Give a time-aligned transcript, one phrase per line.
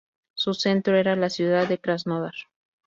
[0.33, 2.33] Su centro era la ciudad de Krasnodar.